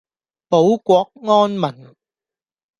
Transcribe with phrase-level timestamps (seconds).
[0.49, 1.93] 保國安民